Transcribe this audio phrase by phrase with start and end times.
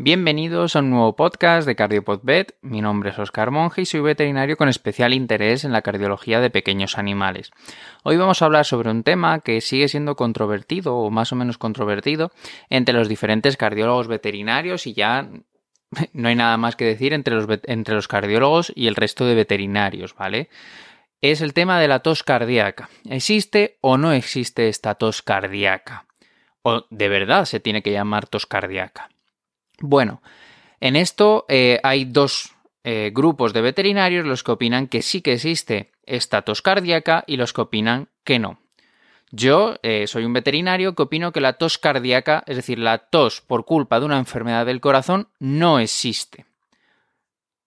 [0.00, 2.56] Bienvenidos a un nuevo podcast de CardiopodVet.
[2.62, 6.50] Mi nombre es Oscar Monge y soy veterinario con especial interés en la cardiología de
[6.50, 7.50] pequeños animales.
[8.04, 11.58] Hoy vamos a hablar sobre un tema que sigue siendo controvertido o más o menos
[11.58, 12.30] controvertido
[12.70, 15.30] entre los diferentes cardiólogos veterinarios y ya
[16.12, 19.34] no hay nada más que decir entre los, entre los cardiólogos y el resto de
[19.34, 20.48] veterinarios, ¿vale?
[21.20, 22.88] Es el tema de la tos cardíaca.
[23.04, 26.06] ¿Existe o no existe esta tos cardíaca?
[26.62, 29.08] ¿O de verdad se tiene que llamar tos cardíaca?
[29.80, 30.22] Bueno,
[30.80, 32.52] en esto eh, hay dos
[32.84, 37.36] eh, grupos de veterinarios los que opinan que sí que existe esta tos cardíaca y
[37.36, 38.60] los que opinan que no.
[39.30, 43.40] Yo eh, soy un veterinario que opino que la tos cardíaca, es decir, la tos
[43.40, 46.46] por culpa de una enfermedad del corazón, no existe.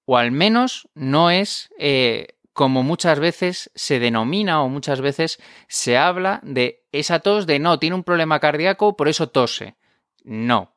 [0.06, 1.70] O al menos no es
[2.54, 7.80] como muchas veces se denomina o muchas veces se habla de esa tos de no,
[7.80, 9.76] tiene un problema cardíaco, por eso tose.
[10.24, 10.71] No,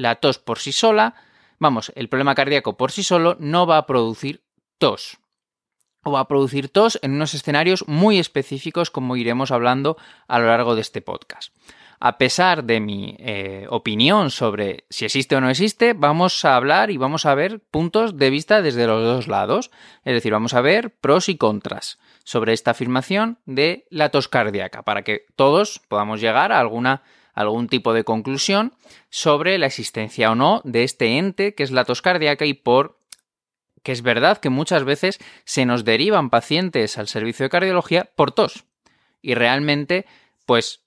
[0.00, 1.14] la tos por sí sola,
[1.58, 4.42] vamos, el problema cardíaco por sí solo no va a producir
[4.78, 5.18] tos.
[6.02, 10.46] O va a producir tos en unos escenarios muy específicos como iremos hablando a lo
[10.46, 11.54] largo de este podcast.
[12.02, 16.90] A pesar de mi eh, opinión sobre si existe o no existe, vamos a hablar
[16.90, 19.70] y vamos a ver puntos de vista desde los dos lados.
[20.04, 24.82] Es decir, vamos a ver pros y contras sobre esta afirmación de la tos cardíaca
[24.82, 27.02] para que todos podamos llegar a alguna
[27.34, 28.74] algún tipo de conclusión
[29.08, 32.98] sobre la existencia o no de este ente que es la tos cardíaca y por
[33.82, 38.30] que es verdad que muchas veces se nos derivan pacientes al servicio de cardiología por
[38.32, 38.64] tos.
[39.22, 40.04] Y realmente,
[40.44, 40.82] pues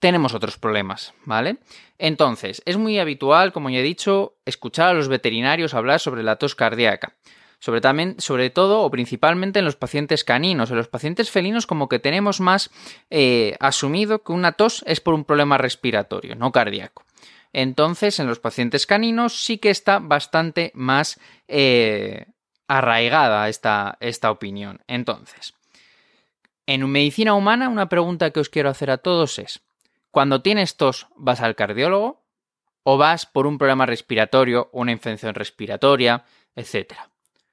[0.00, 1.58] tenemos otros problemas, ¿vale?
[1.98, 6.36] Entonces, es muy habitual, como ya he dicho, escuchar a los veterinarios hablar sobre la
[6.36, 7.14] tos cardíaca
[7.62, 10.70] sobre, todo o principalmente en los pacientes caninos.
[10.70, 12.70] En los pacientes felinos como que tenemos más
[13.08, 17.04] eh, asumido que una tos es por un problema respiratorio, no cardíaco.
[17.52, 22.26] Entonces, en los pacientes caninos sí que está bastante más eh,
[22.66, 24.80] arraigada esta, esta opinión.
[24.88, 25.54] Entonces,
[26.66, 29.62] en medicina humana, una pregunta que os quiero hacer a todos es,
[30.10, 32.24] cuando tienes tos, ¿vas al cardiólogo?
[32.82, 36.24] ¿O vas por un problema respiratorio, una infección respiratoria,
[36.56, 37.11] etcétera?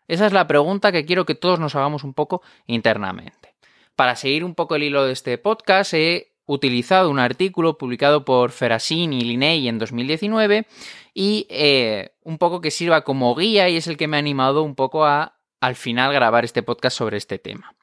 [0.09, 3.53] Esa es la pregunta que quiero que todos nos hagamos un poco internamente.
[3.95, 8.49] Para seguir un poco el hilo de este podcast, he utilizado un artículo publicado por
[8.49, 10.65] Ferasin y Linney en 2019
[11.13, 14.63] y eh, un poco que sirva como guía y es el que me ha animado
[14.63, 17.75] un poco a al final grabar este podcast sobre este tema.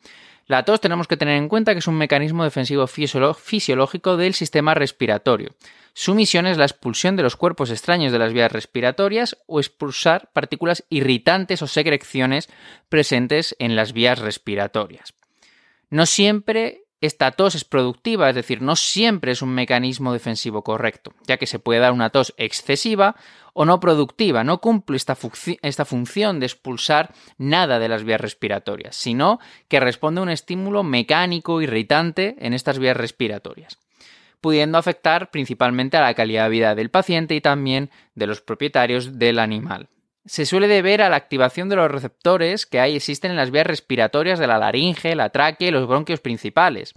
[0.46, 4.74] La tos tenemos que tener en cuenta que es un mecanismo defensivo fisiológico del sistema
[4.74, 5.50] respiratorio.
[5.98, 10.28] Su misión es la expulsión de los cuerpos extraños de las vías respiratorias o expulsar
[10.34, 12.50] partículas irritantes o secreciones
[12.90, 15.14] presentes en las vías respiratorias.
[15.88, 21.14] No siempre esta tos es productiva, es decir, no siempre es un mecanismo defensivo correcto,
[21.26, 23.16] ya que se puede dar una tos excesiva
[23.54, 29.40] o no productiva, no cumple esta, función de expulsar nada de las vías respiratorias, sino
[29.68, 33.78] que responde a un estímulo mecánico irritante en estas vías respiratorias,
[34.46, 39.18] pudiendo afectar principalmente a la calidad de vida del paciente y también de los propietarios
[39.18, 39.88] del animal
[40.24, 43.66] se suele deber a la activación de los receptores que hay, existen en las vías
[43.66, 46.94] respiratorias de la laringe, la tráquea y los bronquios principales.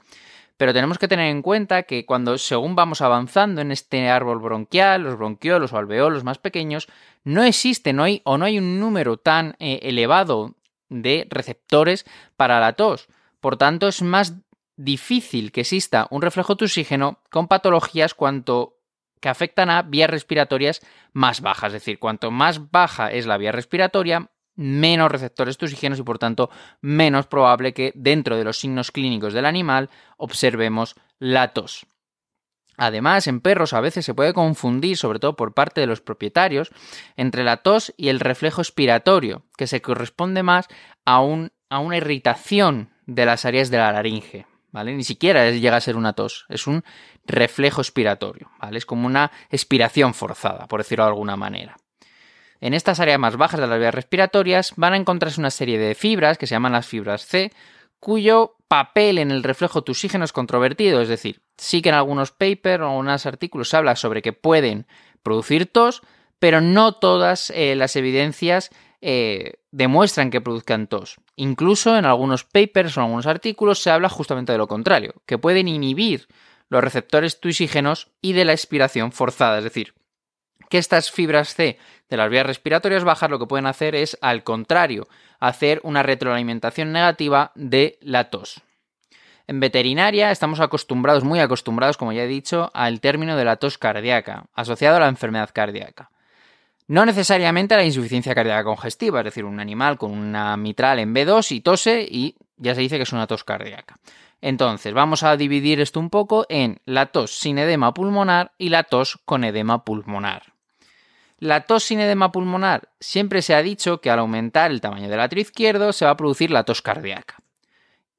[0.58, 5.02] Pero tenemos que tener en cuenta que cuando según vamos avanzando en este árbol bronquial,
[5.02, 6.88] los bronquiolos o alveolos más pequeños,
[7.24, 10.54] no existe no hay, o no hay un número tan eh, elevado
[10.90, 12.06] de receptores
[12.38, 13.08] para la tos.
[13.40, 14.36] Por tanto, es más
[14.80, 18.78] difícil que exista un reflejo oxígeno con patologías cuanto
[19.20, 20.82] que afectan a vías respiratorias
[21.12, 21.68] más bajas.
[21.68, 26.18] Es decir, cuanto más baja es la vía respiratoria, menos receptores de oxígenos y por
[26.18, 31.86] tanto menos probable que dentro de los signos clínicos del animal observemos la tos.
[32.78, 36.72] Además, en perros a veces se puede confundir, sobre todo por parte de los propietarios,
[37.18, 40.70] entre la tos y el reflejo expiratorio, que se corresponde más
[41.06, 44.46] a, a una irritación de las áreas de la laringe.
[44.72, 46.84] Ni siquiera llega a ser una tos, es un
[47.26, 48.78] reflejo expiratorio, ¿vale?
[48.78, 51.78] Es como una expiración forzada, por decirlo de alguna manera.
[52.62, 55.96] En estas áreas más bajas de las vías respiratorias van a encontrarse una serie de
[55.96, 57.52] fibras que se llaman las fibras C,
[58.00, 62.82] cuyo papel en el reflejo oxígeno es controvertido, es decir, sí que en algunos papers
[62.82, 64.86] o algunos artículos se habla sobre que pueden
[65.24, 66.02] producir tos,
[66.38, 68.70] pero no todas eh, las evidencias
[69.02, 71.18] eh, demuestran que produzcan tos.
[71.36, 75.38] Incluso en algunos papers o en algunos artículos se habla justamente de lo contrario, que
[75.38, 76.28] pueden inhibir
[76.70, 79.94] los receptores tuisígenos y de la expiración forzada, es decir,
[80.70, 81.78] que estas fibras C
[82.10, 85.08] de las vías respiratorias bajas lo que pueden hacer es, al contrario,
[85.40, 88.62] hacer una retroalimentación negativa de la tos.
[89.48, 93.80] En veterinaria estamos acostumbrados, muy acostumbrados, como ya he dicho, al término de la tos
[93.80, 96.12] cardíaca, asociado a la enfermedad cardíaca.
[96.90, 101.52] No necesariamente la insuficiencia cardíaca congestiva, es decir, un animal con una mitral en B2
[101.52, 104.00] y tose y ya se dice que es una tos cardíaca.
[104.42, 108.86] Entonces, vamos a dividir esto un poco en la tos sin edema pulmonar y la
[108.86, 110.54] tos con edema pulmonar.
[111.38, 115.20] La tos sin edema pulmonar siempre se ha dicho que al aumentar el tamaño del
[115.20, 117.36] atrio izquierdo se va a producir la tos cardíaca.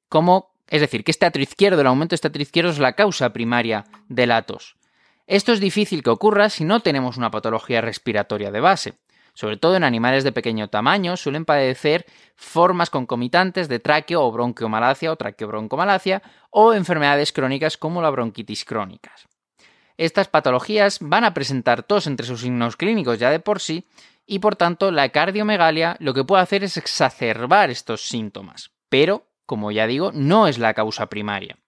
[0.07, 2.93] Como, es decir, que este atrio izquierdo, el aumento de este atrio izquierdo es la
[2.93, 4.77] causa primaria de la tos.
[5.31, 8.95] Esto es difícil que ocurra si no tenemos una patología respiratoria de base.
[9.33, 12.05] Sobre todo en animales de pequeño tamaño suelen padecer
[12.35, 19.29] formas concomitantes de tráqueo o bronquiomalacia o traqueobroncomalacia o enfermedades crónicas como la bronquitis crónicas.
[19.95, 23.87] Estas patologías van a presentar tos entre sus signos clínicos ya de por sí
[24.25, 29.71] y por tanto la cardiomegalia lo que puede hacer es exacerbar estos síntomas, pero, como
[29.71, 31.60] ya digo, no es la causa primaria.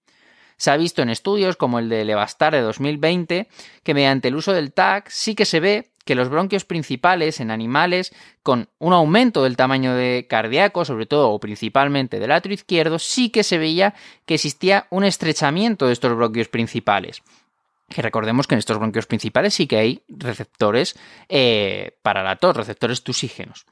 [0.63, 3.50] Se ha visto en estudios como el de Levastar de 2020
[3.83, 7.51] que mediante el uso del TAC sí que se ve que los bronquios principales en
[7.51, 12.98] animales con un aumento del tamaño de cardíaco, sobre todo o principalmente del atrio izquierdo,
[12.98, 13.94] sí que se veía
[14.25, 17.24] que existía un estrechamiento de estos bronquios principales.
[17.89, 20.95] Que recordemos que en estos bronquios principales sí que hay receptores
[21.27, 23.66] eh, para la tos, receptores tusígenos.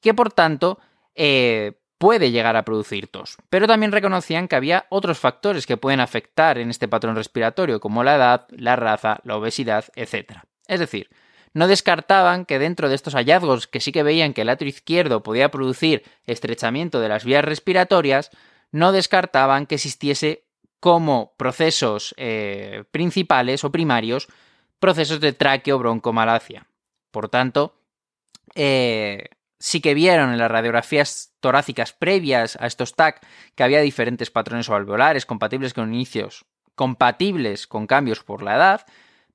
[0.00, 0.78] Que por tanto
[1.14, 3.36] eh, puede llegar a producir tos.
[3.50, 8.04] Pero también reconocían que había otros factores que pueden afectar en este patrón respiratorio, como
[8.04, 10.38] la edad, la raza, la obesidad, etc.
[10.66, 11.10] Es decir,
[11.52, 15.22] no descartaban que dentro de estos hallazgos que sí que veían que el atrio izquierdo
[15.22, 18.30] podía producir estrechamiento de las vías respiratorias,
[18.70, 20.44] no descartaban que existiese
[20.80, 24.28] como procesos eh, principales o primarios
[24.78, 26.66] procesos de traqueo-broncomalacia.
[27.10, 27.74] Por tanto,
[28.54, 33.24] eh, sí que vieron en las radiografías torácicas previas a estos TAC
[33.54, 36.44] que había diferentes patrones alveolares compatibles con inicios,
[36.74, 38.86] compatibles con cambios por la edad,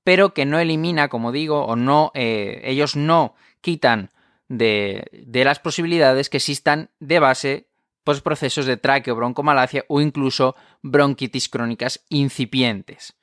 [0.03, 4.11] pero que no elimina, como digo, o no, eh, ellos no quitan
[4.47, 7.69] de, las posibilidades que existan de base
[8.03, 13.15] pues, procesos de traqueo, broncomalacia o incluso bronquitis crónicas incipientes.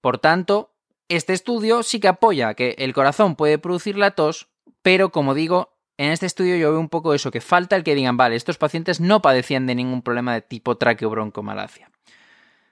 [0.00, 0.74] Por tanto,
[1.08, 4.48] este estudio sí que apoya que el corazón puede producir la tos,
[4.82, 7.94] pero como digo, en este estudio yo veo un poco eso, que falta el que
[7.94, 11.90] digan, vale, estos pacientes no padecían de ningún problema de tipo traqueo broncomalacia.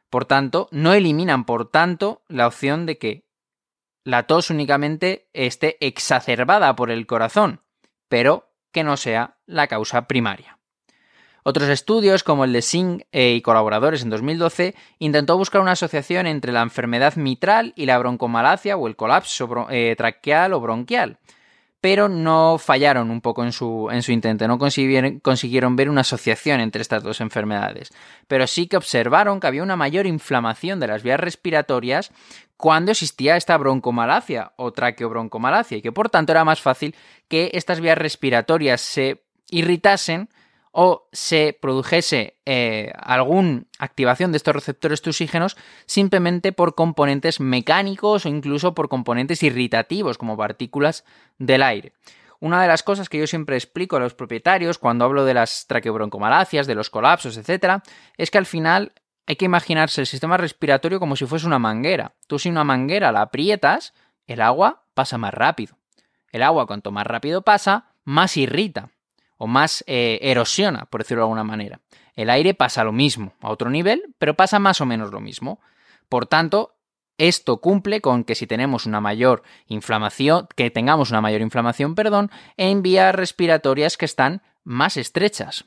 [0.09, 3.27] Por tanto, no eliminan, por tanto, la opción de que
[4.05, 7.61] la tos únicamente esté exacerbada por el corazón,
[8.09, 10.59] pero que no sea la causa primaria.
[11.43, 16.53] Otros estudios, como el de Singh y colaboradores en 2012, intentó buscar una asociación entre
[16.53, 21.19] la enfermedad mitral y la broncomalacia o el colapso eh, traqueal o bronquial,
[21.81, 26.01] pero no fallaron un poco en su, en su intento, no consiguieron, consiguieron, ver una
[26.01, 27.93] asociación entre estas dos enfermedades,
[28.27, 32.11] pero sí que observaron que había una mayor inflamación de las vías respiratorias
[32.57, 36.95] cuando existía esta broncomalacia o traqueobroncomalacia y que por tanto era más fácil
[37.29, 40.29] que estas vías respiratorias se irritasen
[40.79, 45.57] o se produjese eh, alguna activación de estos receptores tusígenos
[45.87, 51.07] simplemente por componentes mecánicos o incluso por componentes irritativos como partículas
[51.39, 51.95] del aire.
[52.41, 55.67] Una de las cosas que yo siempre explico a los propietarios cuando hablo de las
[55.67, 57.83] traqueobroncomalacias, de los colapsos, etc.,
[58.19, 58.93] es que al final
[59.27, 62.17] hay que imaginarse el sistema respiratorio como si fuese una manguera.
[62.27, 63.95] Tú si una manguera la aprietas,
[64.27, 65.79] el agua pasa más rápido.
[66.33, 68.91] El agua cuanto más rápido pasa, más irrita
[69.39, 71.81] o más eh, erosiona, por decirlo de alguna manera.
[72.15, 75.61] El aire pasa lo mismo, a otro nivel, pero pasa más o menos lo mismo.
[76.09, 76.77] Por tanto,
[77.19, 82.31] esto cumple con que si tenemos una mayor inflamación, que tengamos una mayor inflamación, perdón,
[82.57, 85.67] en vías respiratorias que están más estrechas.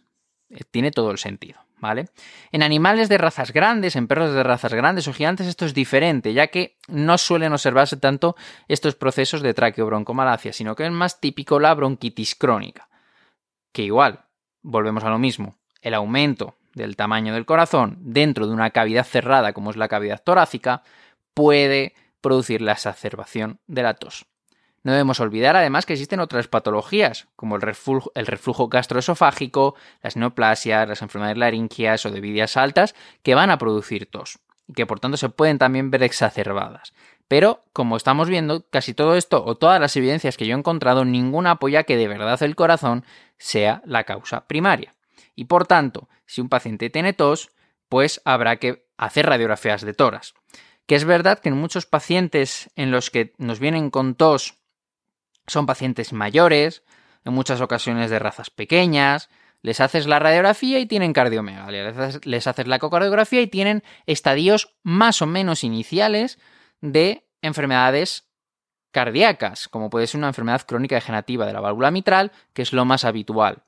[0.49, 2.09] Eh, tiene todo el sentido, ¿vale?
[2.51, 6.33] En animales de razas grandes, en perros de razas grandes o gigantes, esto es diferente,
[6.33, 8.35] ya que no suelen observarse tanto
[8.67, 12.88] estos procesos de traqueobroncomalacia, sino que es más típico la bronquitis crónica
[13.71, 14.25] que igual,
[14.61, 19.53] volvemos a lo mismo, el aumento del tamaño del corazón dentro de una cavidad cerrada
[19.53, 20.83] como es la cavidad torácica
[21.33, 24.25] puede producir la exacerbación de la tos.
[24.83, 30.15] No debemos olvidar además que existen otras patologías, como el reflujo, el reflujo gastroesofágico, las
[30.15, 34.85] neoplasias, las enfermedades laringias o de vidias altas, que van a producir tos y que
[34.85, 36.93] por tanto se pueden también ver exacerbadas.
[37.29, 41.05] Pero, como estamos viendo, casi todo esto o todas las evidencias que yo he encontrado,
[41.05, 43.05] ninguna apoya que de verdad el corazón
[43.37, 44.95] sea la causa primaria.
[45.35, 47.51] Y por tanto, si un paciente tiene tos,
[47.87, 50.33] pues habrá que hacer radiografías de toras.
[50.87, 54.55] Que es verdad que en muchos pacientes en los que nos vienen con tos
[55.45, 56.81] son pacientes mayores,
[57.25, 59.29] en muchas ocasiones de razas pequeñas,
[59.61, 61.93] les haces la radiografía y tienen cardiomegalia,
[62.23, 66.39] les haces la ecocardiografía y tienen estadios más o menos iniciales
[66.81, 68.29] de enfermedades
[68.91, 72.85] cardíacas, como puede ser una enfermedad crónica degenerativa de la válvula mitral, que es lo
[72.85, 73.63] más habitual.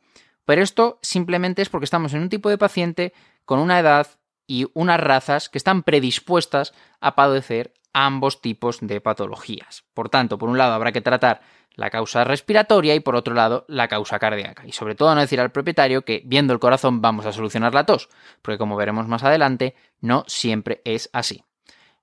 [0.46, 3.14] Pero esto simplemente es porque estamos en un tipo de paciente
[3.46, 4.08] con una edad
[4.48, 9.84] y unas razas que están predispuestas a padecer ambos tipos de patologías.
[9.94, 11.42] Por tanto, por un lado habrá que tratar
[11.76, 14.66] la causa respiratoria y por otro lado la causa cardíaca.
[14.66, 17.86] Y sobre todo no decir al propietario que viendo el corazón vamos a solucionar la
[17.86, 18.10] tos,
[18.42, 21.44] porque como veremos más adelante, no siempre es así.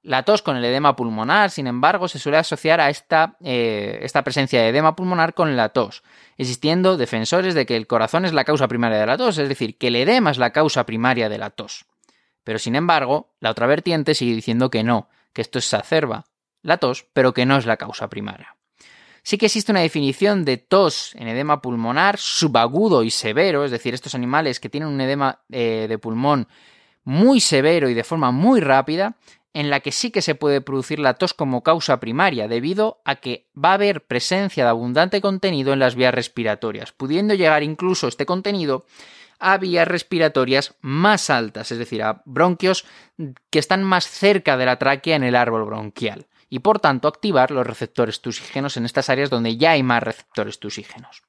[0.09, 4.25] La tos con el edema pulmonar, sin embargo, se suele asociar a esta, eh, esta,
[4.25, 6.03] presencia de edema pulmonar con la tos,
[6.39, 9.77] existiendo defensores de que el corazón es la causa primaria de la tos, es decir,
[9.77, 11.85] que el edema es la causa primaria de la tos.
[12.43, 16.25] Pero sin embargo, la otra vertiente sigue diciendo que no, que esto exacerba
[16.63, 18.57] la tos, pero que no es la causa primaria.
[19.23, 23.93] Sí que existe una definición de tos en edema pulmonar subagudo y severo, es decir,
[23.93, 26.49] estos animales que tienen un edema eh, de pulmón
[27.05, 29.17] muy severo y de forma muy rápida,
[29.59, 33.17] en la que sí que se puede producir la tos como causa primaria, debido a
[33.17, 38.07] que va a haber presencia de abundante contenido en las vías respiratorias, pudiendo llegar incluso
[38.07, 38.87] este contenido
[39.41, 42.85] a vías respiratorias más altas, es decir, a bronquios
[43.51, 47.51] que están más cerca de la tráquea en el árbol bronquial, y por tanto activar
[47.51, 51.25] los receptores tusígenos en estas áreas donde ya hay más receptores tusígenos.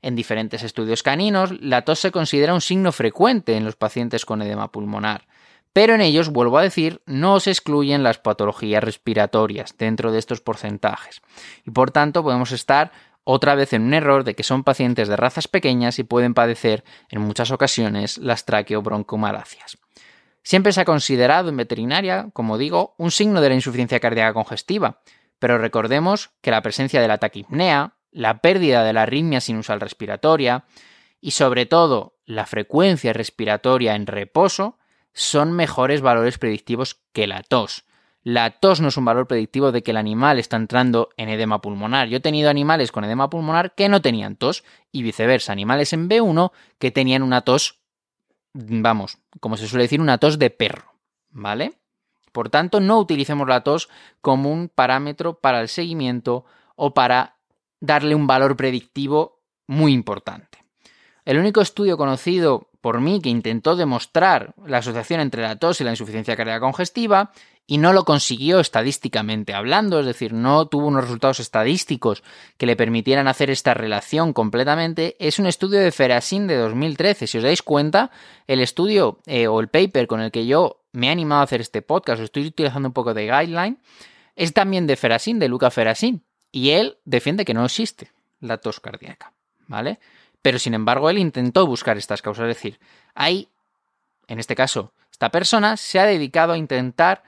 [0.00, 4.42] En diferentes estudios caninos, la tos se considera un signo frecuente en los pacientes con
[4.42, 5.26] edema pulmonar,
[5.74, 10.40] pero en ellos, vuelvo a decir, no se excluyen las patologías respiratorias dentro de estos
[10.40, 11.20] porcentajes,
[11.66, 12.92] y por tanto podemos estar
[13.24, 16.84] otra vez en un error de que son pacientes de razas pequeñas y pueden padecer
[17.10, 19.78] en muchas ocasiones las traqueobroncomalacias.
[20.44, 25.00] Siempre se ha considerado en veterinaria, como digo, un signo de la insuficiencia cardíaca congestiva,
[25.40, 30.66] pero recordemos que la presencia de la taquipnea, la pérdida de la arritmia sinusal respiratoria
[31.20, 34.78] y sobre todo la frecuencia respiratoria en reposo
[35.14, 37.84] son mejores valores predictivos que la tos.
[38.22, 41.60] La tos no es un valor predictivo de que el animal está entrando en edema
[41.60, 42.08] pulmonar.
[42.08, 46.08] Yo he tenido animales con edema pulmonar que no tenían tos y viceversa, animales en
[46.08, 47.80] B1 que tenían una tos,
[48.54, 50.94] vamos, como se suele decir, una tos de perro,
[51.30, 51.74] ¿vale?
[52.32, 53.88] Por tanto, no utilicemos la tos
[54.20, 56.44] como un parámetro para el seguimiento
[56.76, 57.36] o para
[57.80, 60.64] darle un valor predictivo muy importante.
[61.24, 65.84] El único estudio conocido por mí que intentó demostrar la asociación entre la tos y
[65.84, 67.32] la insuficiencia cardíaca congestiva
[67.66, 72.22] y no lo consiguió estadísticamente hablando, es decir, no tuvo unos resultados estadísticos
[72.58, 77.26] que le permitieran hacer esta relación completamente, es un estudio de Ferasin de 2013.
[77.26, 78.10] Si os dais cuenta,
[78.46, 81.62] el estudio eh, o el paper con el que yo me he animado a hacer
[81.62, 83.78] este podcast, estoy utilizando un poco de guideline,
[84.36, 86.22] es también de Ferasin, de Luca Ferasin,
[86.52, 89.32] y él defiende que no existe la tos cardíaca,
[89.68, 90.00] ¿vale?
[90.44, 92.78] Pero sin embargo, él intentó buscar estas causas, es decir,
[93.14, 93.48] hay,
[94.26, 97.22] en este caso, esta persona se ha dedicado a intentar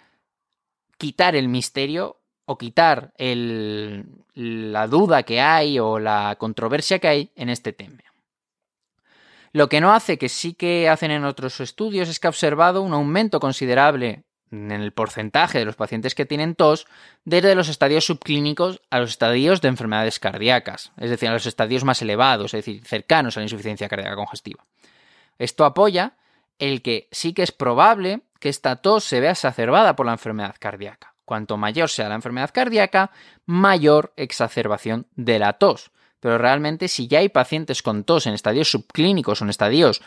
[0.98, 7.48] quitar el misterio o quitar la duda que hay o la controversia que hay en
[7.48, 8.02] este tema.
[9.52, 12.82] Lo que no hace que sí que hacen en otros estudios es que ha observado
[12.82, 16.86] un aumento considerable en el porcentaje de los pacientes que tienen tos
[17.24, 21.84] desde los estadios subclínicos a los estadios de enfermedades cardíacas, es decir, a los estadios
[21.84, 24.64] más elevados, es decir, cercanos a la insuficiencia cardíaca congestiva.
[25.38, 26.14] Esto apoya
[26.58, 30.54] el que sí que es probable que esta tos se vea exacerbada por la enfermedad
[30.58, 31.14] cardíaca.
[31.24, 33.10] Cuanto mayor sea la enfermedad cardíaca,
[33.46, 35.90] mayor exacerbación de la tos.
[36.20, 40.02] Pero realmente si ya hay pacientes con tos en estadios subclínicos o en estadios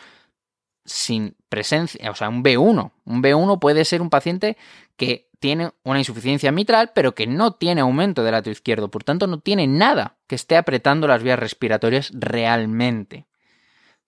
[0.84, 2.92] sin presencia, o sea, un B1.
[3.04, 4.56] Un B1 puede ser un paciente
[4.96, 9.26] que tiene una insuficiencia mitral, pero que no tiene aumento del lado izquierdo, por tanto
[9.26, 13.26] no tiene nada que esté apretando las vías respiratorias realmente.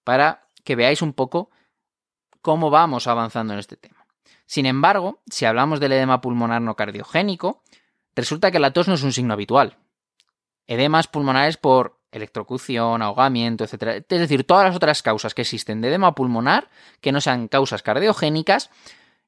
[0.04, 1.50] Para que veáis un poco
[2.42, 4.06] cómo vamos avanzando en este tema.
[4.46, 7.62] Sin embargo, si hablamos del edema pulmonar no cardiogénico,
[8.14, 9.78] resulta que la tos no es un signo habitual.
[10.66, 14.04] Edemas pulmonares por electrocución, ahogamiento, etc.
[14.08, 16.68] Es decir, todas las otras causas que existen de edema pulmonar,
[17.00, 18.70] que no sean causas cardiogénicas,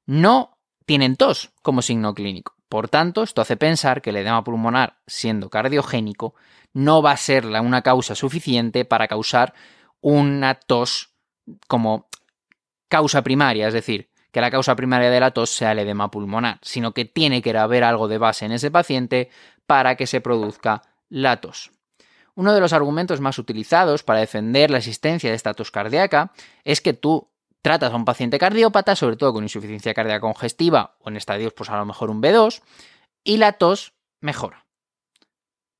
[0.06, 2.54] no tienen tos como signo clínico.
[2.68, 6.34] Por tanto, esto hace pensar que el edema pulmonar, siendo cardiogénico,
[6.72, 9.54] no va a ser una causa suficiente para causar
[10.00, 11.14] una tos
[11.68, 12.08] como
[12.88, 16.58] causa primaria, es decir, que la causa primaria de la tos sea el edema pulmonar,
[16.62, 19.30] sino que tiene que haber algo de base en ese paciente
[19.66, 21.73] para que se produzca la tos.
[22.36, 26.32] Uno de los argumentos más utilizados para defender la existencia de esta tos cardíaca
[26.64, 27.30] es que tú
[27.62, 31.70] tratas a un paciente cardiópata, sobre todo con insuficiencia cardíaca congestiva o en estadios pues
[31.70, 32.60] a lo mejor un B2,
[33.22, 34.66] y la tos mejora.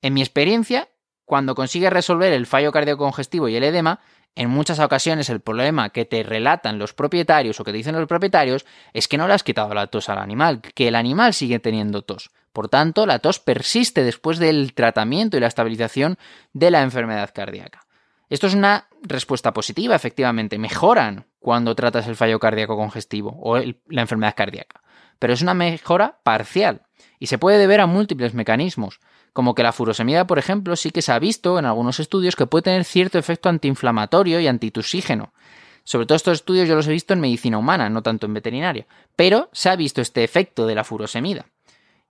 [0.01, 0.89] En mi experiencia,
[1.25, 4.01] cuando consigues resolver el fallo cardíaco congestivo y el edema,
[4.37, 8.09] en muchas ocasiones el problema que te relatan los propietarios o que te dicen los
[8.09, 11.59] propietarios es que no le has quitado la tos al animal, que el animal sigue
[11.59, 12.31] teniendo tos.
[12.55, 16.19] Por tanto, la tos persiste después del tratamiento y la estabilización
[16.53, 17.85] de la enfermedad cardíaca.
[18.31, 20.57] Esto es una respuesta positiva, efectivamente.
[20.57, 24.83] Mejoran cuando tratas el fallo cardíaco congestivo o la enfermedad cardíaca.
[25.19, 26.83] Pero es una mejora parcial
[27.19, 29.01] y se puede deber a múltiples mecanismos,
[29.33, 32.47] como que la furosemida, por ejemplo, sí que se ha visto en algunos estudios que
[32.47, 35.35] puede tener cierto efecto antiinflamatorio y antitusígeno.
[35.83, 38.87] Sobre todo estos estudios yo los he visto en medicina humana, no tanto en veterinaria,
[39.17, 41.47] pero se ha visto este efecto de la furosemida.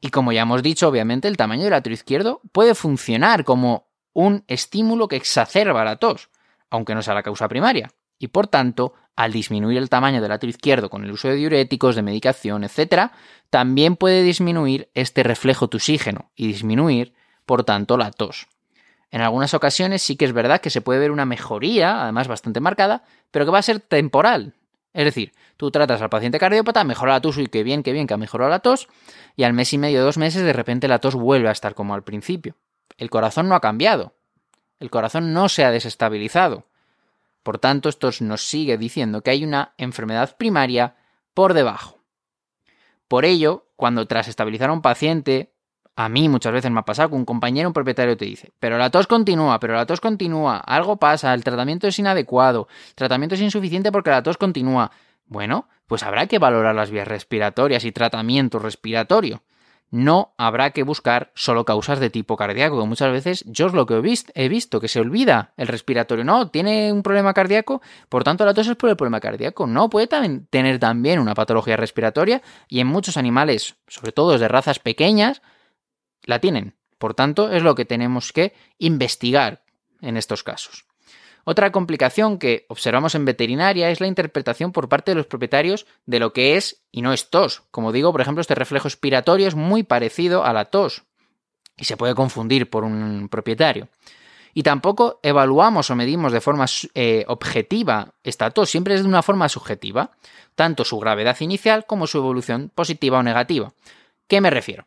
[0.01, 4.45] Y como ya hemos dicho, obviamente el tamaño del atrio izquierdo puede funcionar como un
[4.49, 6.31] estímulo que exacerba la tos,
[6.71, 7.91] aunque no sea la causa primaria.
[8.19, 11.97] Y por tanto, al disminuir el tamaño del atrio izquierdo con el uso de diuréticos,
[11.97, 13.11] de medicación, etc.,
[13.51, 17.15] también puede disminuir este reflejo tusígeno y disminuir,
[17.47, 18.49] por tanto, la tos.
[19.11, 22.61] En algunas ocasiones sí que es verdad que se puede ver una mejoría, además bastante
[22.61, 24.55] marcada, pero que va a ser temporal.
[24.95, 28.07] Es decir, tú tratas al paciente cardiópata, mejora la tos, y qué bien, qué bien
[28.07, 28.89] que ha mejorado la tos,
[29.37, 31.95] y al mes y medio, dos meses, de repente la tos vuelve a estar como
[31.95, 32.57] al principio.
[32.97, 34.15] El corazón no ha cambiado.
[34.79, 36.69] El corazón no se ha desestabilizado.
[37.43, 40.97] Por tanto, esto nos sigue diciendo que hay una enfermedad primaria
[41.35, 41.99] por debajo.
[43.09, 45.54] Por ello, cuando tras estabilizar a un paciente,
[45.97, 48.79] a mí muchas veces me ha pasado que un compañero, un propietario te dice, pero
[48.79, 53.35] la tos continúa, pero la tos continúa, algo pasa, el tratamiento es inadecuado, el tratamiento
[53.35, 54.91] es insuficiente porque la tos continúa.
[55.27, 59.43] Bueno, pues habrá que valorar las vías respiratorias y tratamiento respiratorio
[59.95, 63.87] no habrá que buscar solo causas de tipo cardíaco, que muchas veces yo es lo
[63.87, 66.25] que he visto, he visto, que se olvida el respiratorio.
[66.25, 69.69] No, tiene un problema cardíaco, por tanto la tos es por el problema cardíaco.
[69.69, 74.81] No, puede tener también una patología respiratoria y en muchos animales, sobre todo de razas
[74.81, 75.43] pequeñas,
[76.25, 76.75] la tienen.
[76.99, 79.63] Por tanto, es lo que tenemos que investigar
[80.01, 80.87] en estos casos.
[81.45, 86.19] Otra complicación que observamos en veterinaria es la interpretación por parte de los propietarios de
[86.19, 87.63] lo que es y no es tos.
[87.71, 91.03] Como digo, por ejemplo, este reflejo expiratorio es muy parecido a la tos
[91.77, 93.89] y se puede confundir por un propietario.
[94.55, 99.23] Y tampoco evaluamos o medimos de forma eh, objetiva esta tos, siempre es de una
[99.23, 100.13] forma subjetiva,
[100.55, 103.73] tanto su gravedad inicial como su evolución positiva o negativa.
[104.29, 104.87] ¿Qué me refiero?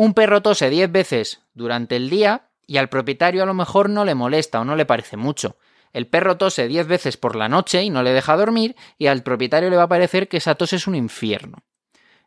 [0.00, 4.06] Un perro tose 10 veces durante el día y al propietario a lo mejor no
[4.06, 5.58] le molesta o no le parece mucho.
[5.92, 9.22] El perro tose 10 veces por la noche y no le deja dormir y al
[9.22, 11.58] propietario le va a parecer que esa tos es un infierno.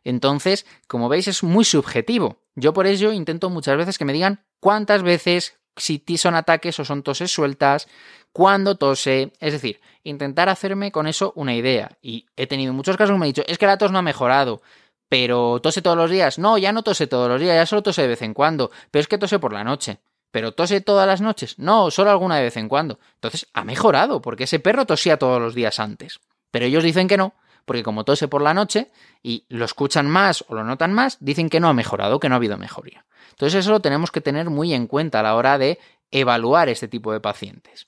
[0.04, 2.38] Entonces, como veis, es muy subjetivo.
[2.54, 6.84] Yo por ello intento muchas veces que me digan cuántas veces, si son ataques o
[6.84, 7.88] son toses sueltas,
[8.32, 11.98] cuándo tose, es decir, intentar hacerme con eso una idea.
[12.00, 14.02] Y he tenido muchos casos que me han dicho, es que la tos no ha
[14.02, 14.62] mejorado,
[15.08, 16.38] pero tose todos los días.
[16.38, 19.00] No, ya no tose todos los días, ya solo tose de vez en cuando, pero
[19.00, 20.00] es que tose por la noche.
[20.30, 21.60] ¿Pero tose todas las noches?
[21.60, 22.98] No, solo alguna de vez en cuando.
[23.14, 26.18] Entonces, ha mejorado, porque ese perro tosía todos los días antes.
[26.50, 28.90] Pero ellos dicen que no, porque como tose por la noche
[29.22, 32.34] y lo escuchan más o lo notan más, dicen que no ha mejorado, que no
[32.34, 33.06] ha habido mejoría.
[33.30, 35.78] Entonces, eso lo tenemos que tener muy en cuenta a la hora de
[36.10, 37.86] evaluar este tipo de pacientes.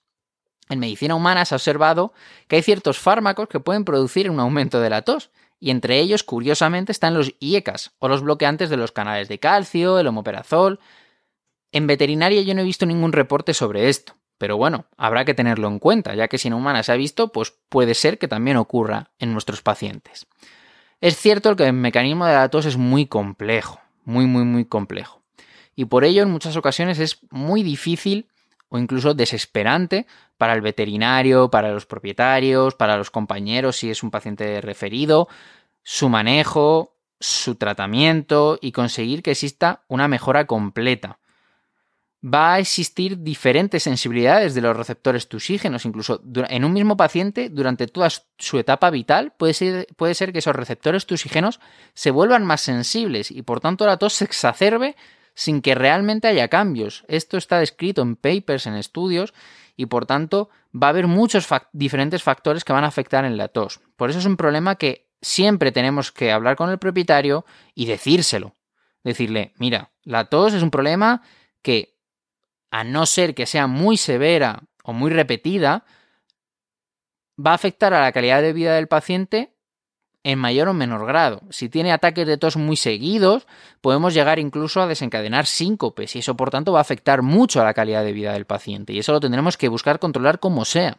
[0.69, 2.13] En medicina humana se ha observado
[2.49, 6.23] que hay ciertos fármacos que pueden producir un aumento de la tos, y entre ellos,
[6.23, 10.81] curiosamente, están los IECAS, o los bloqueantes de los canales de calcio, el homoperazol,
[11.73, 15.69] en veterinaria yo no he visto ningún reporte sobre esto, pero bueno, habrá que tenerlo
[15.69, 18.57] en cuenta, ya que si en humana se ha visto, pues puede ser que también
[18.57, 20.27] ocurra en nuestros pacientes.
[21.01, 25.23] Es cierto que el mecanismo de la tos es muy complejo, muy, muy, muy complejo.
[25.75, 28.29] Y por ello en muchas ocasiones es muy difícil
[28.69, 34.11] o incluso desesperante para el veterinario, para los propietarios, para los compañeros si es un
[34.11, 35.29] paciente referido,
[35.83, 41.19] su manejo, su tratamiento y conseguir que exista una mejora completa.
[42.25, 47.87] Va a existir diferentes sensibilidades de los receptores tusígenos, incluso en un mismo paciente durante
[47.87, 51.61] toda su etapa vital puede ser, puede ser que esos receptores tusígenos
[51.95, 54.97] se vuelvan más sensibles y por tanto la tos se exacerbe
[55.37, 57.05] sin que realmente haya cambios.
[57.07, 59.35] Esto está descrito en papers, en estudios
[59.77, 63.49] y por tanto va a haber muchos diferentes factores que van a afectar en la
[63.49, 63.81] tos.
[63.97, 67.45] Por eso es un problema que siempre tenemos que hablar con el propietario
[67.75, 68.57] y decírselo.
[69.05, 71.23] Decirle, mira, la tos es un problema
[71.63, 71.99] que
[72.71, 75.85] a no ser que sea muy severa o muy repetida,
[77.39, 79.55] va a afectar a la calidad de vida del paciente
[80.27, 81.41] en mayor o menor grado.
[81.51, 83.47] Si tiene ataques de tos muy seguidos,
[83.81, 87.65] podemos llegar incluso a desencadenar síncopes y eso por tanto va a afectar mucho a
[87.65, 90.97] la calidad de vida del paciente y eso lo tendremos que buscar controlar como sea.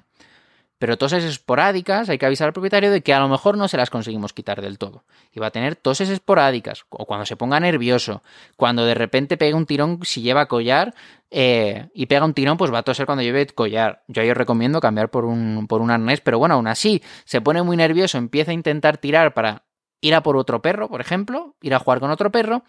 [0.80, 3.78] Pero toses esporádicas hay que avisar al propietario de que a lo mejor no se
[3.78, 5.06] las conseguimos quitar del todo.
[5.32, 8.22] Y va a tener toses esporádicas, o cuando se ponga nervioso,
[8.56, 10.94] cuando de repente pega un tirón si lleva collar
[11.32, 14.04] eh, y pega un tirón, pues va a toser cuando lleve collar.
[14.08, 17.42] Yo ahí os recomiendo cambiar por un, por un arnés, pero bueno, aún así, se
[17.42, 19.64] pone muy nervioso, empieza a intentar tirar para
[20.00, 22.64] ir a por otro perro, por ejemplo, ir a jugar con otro perro,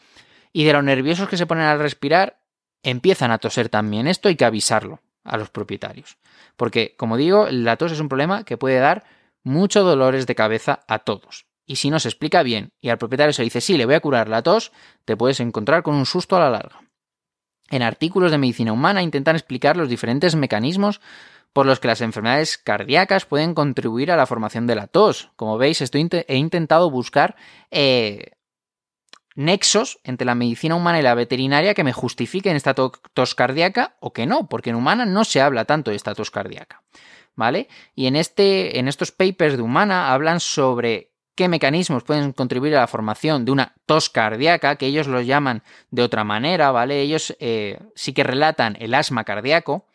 [0.52, 2.40] Y de los nerviosos que se ponen al respirar,
[2.82, 4.06] empiezan a toser también.
[4.06, 6.18] Esto hay que avisarlo a los propietarios.
[6.56, 9.04] Porque, como digo, la tos es un problema que puede dar
[9.44, 11.46] muchos dolores de cabeza a todos.
[11.66, 14.00] Y si no se explica bien y al propietario se dice sí, le voy a
[14.00, 14.72] curar la tos,
[15.04, 16.80] te puedes encontrar con un susto a la larga.
[17.70, 21.00] En artículos de medicina humana intentan explicar los diferentes mecanismos
[21.52, 25.30] por los que las enfermedades cardíacas pueden contribuir a la formación de la tos.
[25.36, 27.36] Como veis, estoy he intentado buscar
[27.70, 28.32] eh,
[29.38, 34.12] nexos entre la medicina humana y la veterinaria que me justifiquen esta tos cardíaca o
[34.12, 36.82] que no, porque en humana no se habla tanto de esta tos cardíaca.
[37.36, 37.68] ¿Vale?
[37.94, 42.80] Y en, este, en estos papers de humana hablan sobre qué mecanismos pueden contribuir a
[42.80, 47.00] la formación de una tos cardíaca, que ellos lo llaman de otra manera, ¿vale?
[47.00, 49.86] Ellos eh, sí que relatan el asma cardíaco,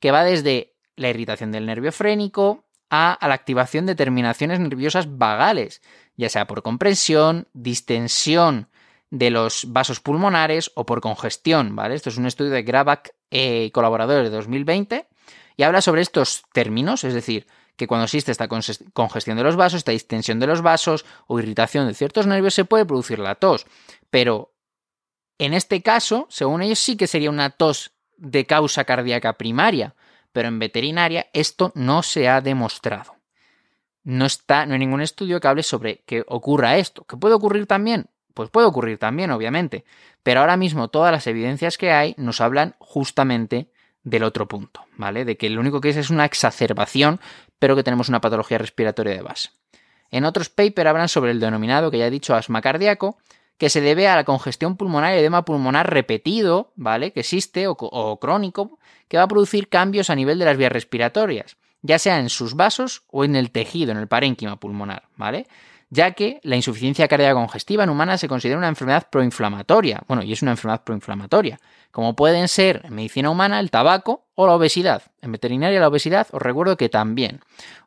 [0.00, 5.18] que va desde la irritación del nervio frénico a, a la activación de terminaciones nerviosas
[5.18, 5.82] vagales,
[6.16, 8.66] ya sea por comprensión, distensión
[9.10, 11.94] de los vasos pulmonares o por congestión, ¿vale?
[11.94, 15.08] Esto es un estudio de Gravac y eh, colaboradores de 2020
[15.56, 19.78] y habla sobre estos términos, es decir, que cuando existe esta congestión de los vasos,
[19.78, 23.66] esta distensión de los vasos o irritación de ciertos nervios, se puede producir la tos.
[24.10, 24.52] Pero
[25.38, 29.94] en este caso, según ellos, sí que sería una tos de causa cardíaca primaria,
[30.32, 33.16] pero en veterinaria esto no se ha demostrado.
[34.02, 37.04] No está, no hay ningún estudio que hable sobre que ocurra esto.
[37.04, 38.10] ¿Que puede ocurrir también?
[38.38, 39.84] Pues puede ocurrir también, obviamente,
[40.22, 43.68] pero ahora mismo todas las evidencias que hay nos hablan justamente
[44.04, 45.24] del otro punto, ¿vale?
[45.24, 47.18] De que lo único que es es una exacerbación,
[47.58, 49.48] pero que tenemos una patología respiratoria de base.
[50.12, 53.18] En otros papers hablan sobre el denominado, que ya he dicho, asma cardíaco,
[53.56, 57.12] que se debe a la congestión pulmonar y edema pulmonar repetido, ¿vale?
[57.12, 60.70] Que existe o, o crónico, que va a producir cambios a nivel de las vías
[60.70, 65.48] respiratorias, ya sea en sus vasos o en el tejido, en el parénquima pulmonar, ¿vale?
[65.90, 70.02] Ya que la insuficiencia cardíaca congestiva en humanas se considera una enfermedad proinflamatoria.
[70.06, 71.58] Bueno, y es una enfermedad proinflamatoria,
[71.90, 75.02] como pueden ser en medicina humana el tabaco o la obesidad.
[75.22, 77.40] En veterinaria la obesidad os recuerdo que también.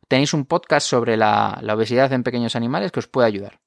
[0.07, 3.59] Tenéis un podcast sobre la, la obesidad en pequeños animales que os puede ayudar.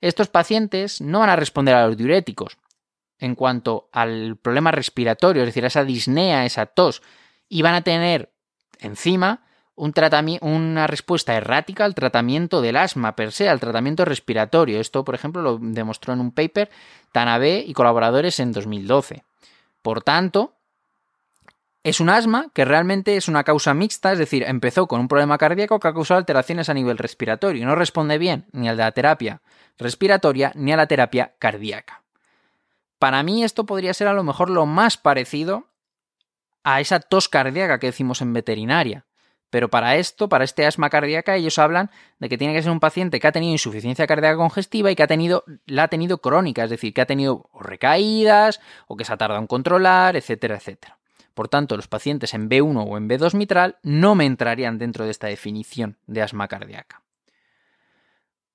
[0.00, 2.58] Estos pacientes no van a responder a los diuréticos
[3.18, 7.02] en cuanto al problema respiratorio, es decir, a esa disnea, esa tos,
[7.48, 8.30] y van a tener
[8.78, 9.45] encima
[9.76, 9.92] un
[10.40, 14.80] una respuesta errática al tratamiento del asma per se, al tratamiento respiratorio.
[14.80, 16.70] Esto, por ejemplo, lo demostró en un paper
[17.12, 19.22] Tanabe y colaboradores en 2012.
[19.82, 20.54] Por tanto,
[21.84, 25.38] es un asma que realmente es una causa mixta, es decir, empezó con un problema
[25.38, 28.90] cardíaco que ha causado alteraciones a nivel respiratorio y no responde bien ni a la
[28.90, 29.40] terapia
[29.78, 32.02] respiratoria ni a la terapia cardíaca.
[32.98, 35.66] Para mí esto podría ser a lo mejor lo más parecido
[36.64, 39.04] a esa tos cardíaca que decimos en veterinaria.
[39.56, 42.78] Pero para esto, para este asma cardíaca, ellos hablan de que tiene que ser un
[42.78, 46.64] paciente que ha tenido insuficiencia cardíaca congestiva y que ha tenido, la ha tenido crónica,
[46.64, 50.98] es decir, que ha tenido recaídas o que se ha tardado en controlar, etcétera, etcétera.
[51.32, 55.10] Por tanto, los pacientes en B1 o en B2 mitral no me entrarían dentro de
[55.10, 57.00] esta definición de asma cardíaca.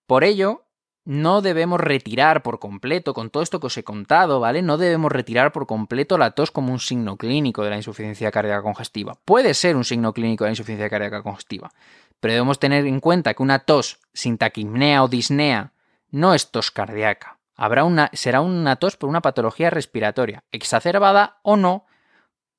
[0.05, 0.65] Por ello,
[1.03, 4.61] no debemos retirar por completo, con todo esto que os he contado, ¿vale?
[4.61, 8.61] No debemos retirar por completo la tos como un signo clínico de la insuficiencia cardíaca
[8.61, 9.17] congestiva.
[9.25, 11.71] Puede ser un signo clínico de la insuficiencia cardíaca congestiva,
[12.19, 15.73] pero debemos tener en cuenta que una tos sin taquipnea o disnea
[16.11, 17.39] no es tos cardíaca.
[17.55, 21.85] Habrá una, será una tos por una patología respiratoria, exacerbada o no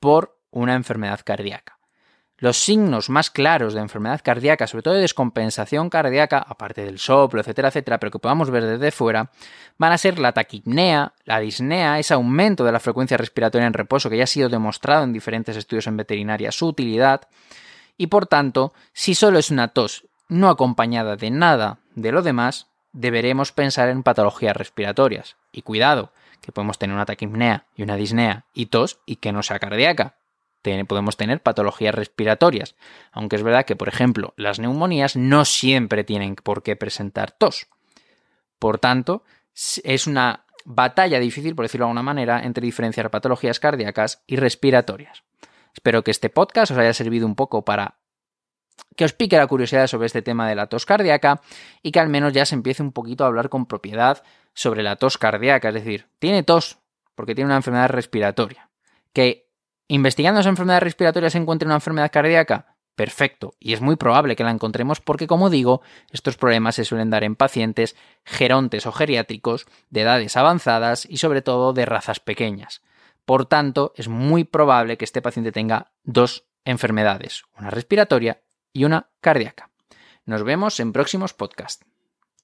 [0.00, 1.78] por una enfermedad cardíaca.
[2.42, 7.40] Los signos más claros de enfermedad cardíaca, sobre todo de descompensación cardíaca, aparte del soplo,
[7.40, 9.30] etcétera, etcétera, pero que podamos ver desde fuera,
[9.78, 14.10] van a ser la taquipnea, la disnea, ese aumento de la frecuencia respiratoria en reposo
[14.10, 17.28] que ya ha sido demostrado en diferentes estudios en veterinaria su utilidad,
[17.96, 22.66] y por tanto, si solo es una tos no acompañada de nada de lo demás,
[22.92, 25.36] deberemos pensar en patologías respiratorias.
[25.52, 29.44] Y cuidado, que podemos tener una taquipnea y una disnea y tos y que no
[29.44, 30.16] sea cardíaca
[30.86, 32.76] podemos tener patologías respiratorias,
[33.10, 37.68] aunque es verdad que, por ejemplo, las neumonías no siempre tienen por qué presentar tos.
[38.58, 39.24] Por tanto,
[39.82, 45.24] es una batalla difícil, por decirlo de alguna manera, entre diferenciar patologías cardíacas y respiratorias.
[45.74, 47.98] Espero que este podcast os haya servido un poco para
[48.96, 51.40] que os pique la curiosidad sobre este tema de la tos cardíaca
[51.82, 54.22] y que al menos ya se empiece un poquito a hablar con propiedad
[54.54, 56.78] sobre la tos cardíaca, es decir, tiene tos
[57.14, 58.70] porque tiene una enfermedad respiratoria,
[59.12, 59.50] que
[59.92, 62.76] ¿Investigando esa enfermedad respiratoria se encuentra una enfermedad cardíaca?
[62.96, 67.10] Perfecto, y es muy probable que la encontremos porque, como digo, estos problemas se suelen
[67.10, 72.80] dar en pacientes gerontes o geriátricos de edades avanzadas y sobre todo de razas pequeñas.
[73.26, 78.40] Por tanto, es muy probable que este paciente tenga dos enfermedades, una respiratoria
[78.72, 79.68] y una cardíaca.
[80.24, 81.84] Nos vemos en próximos podcasts.